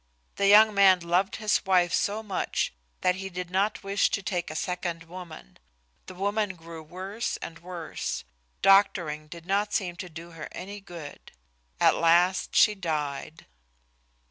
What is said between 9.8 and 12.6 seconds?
to do her any good. At last